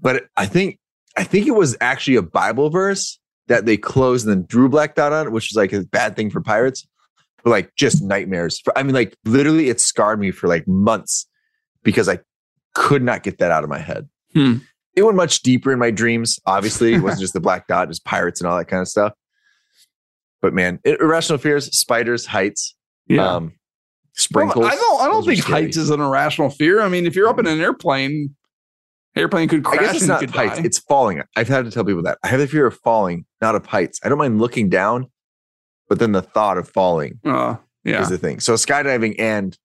[0.00, 0.78] but I think
[1.16, 3.18] I think it was actually a Bible verse
[3.48, 6.16] that they closed and then drew black dot on, it, which is like a bad
[6.16, 6.86] thing for pirates.
[7.42, 8.60] But like just nightmares.
[8.60, 11.26] For, I mean, like literally, it scarred me for like months
[11.82, 12.20] because I
[12.74, 14.08] could not get that out of my head.
[14.34, 14.58] Hmm.
[14.94, 16.38] It went much deeper in my dreams.
[16.46, 19.14] Obviously, it wasn't just the black dot, just pirates and all that kind of stuff.
[20.42, 22.74] But man, irrational fears, spiders, heights,
[23.18, 23.52] um,
[24.30, 24.64] Well.
[24.64, 25.00] I don't.
[25.02, 26.80] I don't think heights is an irrational fear.
[26.80, 28.34] I mean, if you're up in an airplane,
[29.16, 29.80] airplane could I crash.
[29.80, 30.64] guess it's and not could heights; die.
[30.64, 31.22] it's falling.
[31.36, 34.00] I've had to tell people that I have the fear of falling, not of heights.
[34.04, 35.06] I don't mind looking down,
[35.88, 38.02] but then the thought of falling Uh, yeah.
[38.02, 38.40] is the thing.
[38.40, 39.56] So skydiving and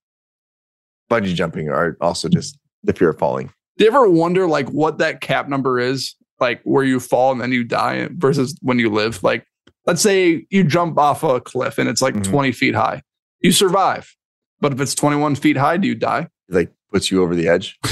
[1.11, 3.51] bungee jumping are also just the fear of falling.
[3.77, 6.15] Do you ever wonder like what that cap number is?
[6.39, 9.23] Like where you fall and then you die versus when you live?
[9.23, 9.45] Like,
[9.85, 12.23] let's say you jump off a cliff and it's like Mhm.
[12.23, 13.01] 20 feet high.
[13.41, 14.13] You survive.
[14.61, 16.29] But if it's 21 feet high, do you die?
[16.49, 17.77] Like puts you over the edge.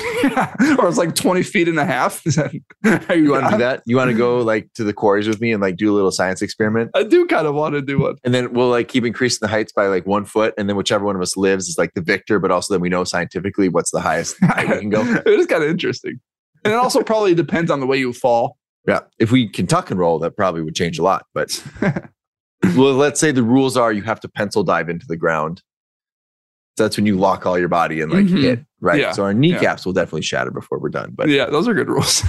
[0.79, 2.25] or it's like 20 feet and a half.
[2.25, 3.83] Is that, You want to do that?
[3.85, 6.11] You want to go like to the quarries with me and like do a little
[6.11, 6.91] science experiment?
[6.95, 8.15] I do kind of want to do one.
[8.23, 10.53] And then we'll like keep increasing the heights by like one foot.
[10.57, 12.89] And then whichever one of us lives is like the victor, but also then we
[12.89, 15.01] know scientifically what's the highest height we can go.
[15.25, 16.19] it is kind of interesting.
[16.63, 18.57] And it also probably depends on the way you fall.
[18.87, 19.01] Yeah.
[19.19, 21.25] If we can tuck and roll, that probably would change a lot.
[21.33, 21.61] But
[22.75, 25.61] well, let's say the rules are you have to pencil dive into the ground.
[26.77, 28.41] So that's when you lock all your body and like Mhm.
[28.41, 28.65] hit.
[28.81, 28.99] Right.
[28.99, 29.11] Yeah.
[29.11, 31.11] So our kneecaps will definitely shatter before we're done.
[31.15, 32.23] But yeah, those are good rules.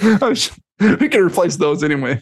[0.80, 2.20] we can replace those anyway.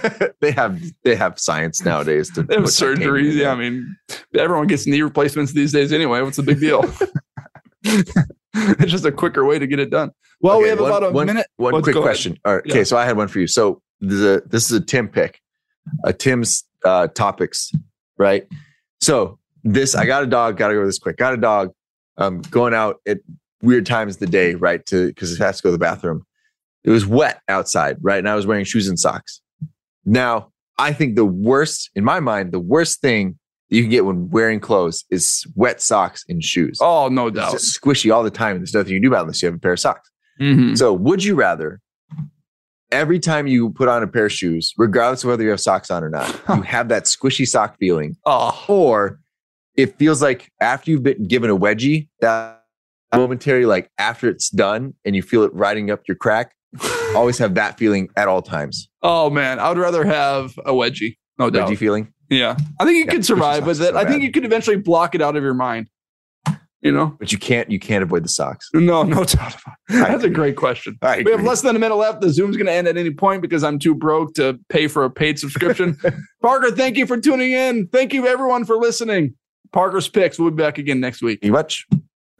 [0.40, 3.34] they have they have science nowadays to They have put titanium in surgeries.
[3.36, 3.96] Yeah, I mean,
[4.36, 6.20] everyone gets knee replacements these days anyway.
[6.22, 6.84] What's the big deal?
[7.84, 10.10] it's just a quicker way to get it done.
[10.40, 11.46] Well, we have one- about a one- minute.
[11.56, 12.36] One Let's quick question.
[12.44, 12.62] All right.
[12.66, 12.72] Yeah.
[12.74, 12.84] Okay.
[12.84, 13.46] So I had one for you.
[13.46, 15.40] So this is a, this is a Tim pick,
[16.04, 17.70] a Tim's uh, topics,
[18.18, 18.46] right?
[19.00, 20.56] So this, I got a dog.
[20.56, 21.16] Got to go this quick.
[21.16, 21.70] Got a dog.
[22.18, 23.18] Um, going out at
[23.62, 24.84] weird times of the day, right?
[24.86, 26.24] To because it has to go to the bathroom.
[26.84, 28.18] It was wet outside, right?
[28.18, 29.40] And I was wearing shoes and socks.
[30.04, 33.38] Now, I think the worst, in my mind, the worst thing
[33.70, 36.78] that you can get when wearing clothes is wet socks and shoes.
[36.82, 37.52] Oh, no it's doubt.
[37.52, 38.56] just squishy all the time.
[38.58, 40.10] There's nothing you can do about it unless you have a pair of socks.
[40.40, 40.76] Mhm.
[40.76, 41.80] So, would you rather
[42.90, 45.90] every time you put on a pair of shoes, regardless of whether you have socks
[45.90, 49.18] on or not, you have that squishy sock feeling, Oh, or
[49.76, 52.62] it feels like after you've been given a wedgie, that
[53.14, 56.54] momentary, like after it's done and you feel it riding up your crack,
[57.14, 58.88] always have that feeling at all times.
[59.02, 61.16] oh man, I would rather have a wedgie.
[61.38, 61.68] No doubt.
[61.68, 62.12] Wedgie feeling.
[62.30, 63.92] Yeah, I think you Yeah, could survive with is it.
[63.92, 65.88] so I think you could eventually block it out of your mind.
[66.80, 68.68] You know, But you can't, you can't avoid the socks.
[68.74, 70.02] no, no doubt about it.
[70.02, 70.98] I That's a great question.
[71.24, 72.22] We have less than a minute left.
[72.22, 75.04] The Zoom's going to end at any point because I'm too broke to pay for
[75.04, 75.96] a paid subscription.
[76.42, 77.86] Parker, thank you for tuning in.
[77.86, 79.34] Thank you, everyone, for listening.
[79.72, 80.38] Parker's Picks.
[80.38, 81.40] We'll be back again next week.
[81.42, 81.86] You much?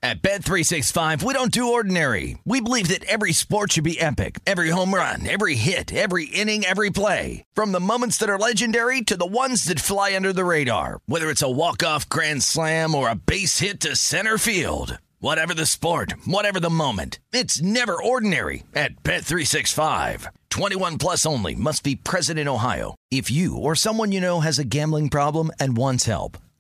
[0.04, 2.36] At Bet365, we don't do ordinary.
[2.44, 4.40] We believe that every sport should be epic.
[4.48, 7.44] Every home run, every hit, every inning, every play.
[7.54, 11.00] From the moments that are legendary to the ones that fly under the radar.
[11.06, 14.98] Whether it's a walk-off grand slam or a base hit to center field.
[15.20, 17.20] Whatever the sport, whatever the moment.
[17.32, 20.26] It's never ordinary at Bet365.
[20.50, 22.96] 21 plus only must be present in Ohio.
[23.12, 26.38] If you or someone you know has a gambling problem and wants help,